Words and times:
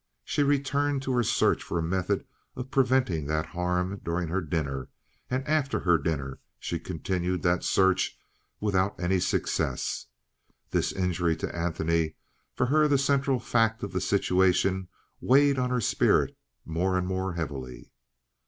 She 0.25 0.41
returned 0.41 1.03
to 1.03 1.11
her 1.13 1.21
search 1.21 1.61
for 1.61 1.77
a 1.77 1.83
method 1.83 2.25
of 2.55 2.71
preventing 2.71 3.27
that 3.27 3.45
harm 3.45 4.01
during 4.03 4.29
her 4.29 4.41
dinner, 4.41 4.89
and 5.29 5.47
after 5.47 5.81
her 5.81 5.99
dinner 5.99 6.39
she 6.57 6.79
continued 6.79 7.43
that 7.43 7.63
search 7.63 8.17
without 8.59 8.99
any 8.99 9.19
success. 9.19 10.07
This 10.71 10.91
injury 10.91 11.35
to 11.35 11.55
Antony, 11.55 12.15
for 12.55 12.65
her 12.65 12.87
the 12.87 12.97
central 12.97 13.39
fact 13.39 13.83
of 13.83 13.93
the 13.93 14.01
situation, 14.01 14.87
weighed 15.21 15.59
on 15.59 15.69
her 15.69 15.79
spirit 15.81 16.35
more 16.65 16.97
and 16.97 17.05
more 17.05 17.33
heavily. 17.33 17.91